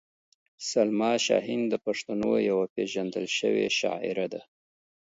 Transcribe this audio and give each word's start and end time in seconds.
سلما 0.69 1.11
شاهین 1.25 1.61
د 1.69 1.73
پښتنو 1.85 2.31
یوه 2.49 2.65
پېژندل 2.75 3.25
شوې 3.37 3.67
شاعره 3.79 4.27
ده. 4.33 4.41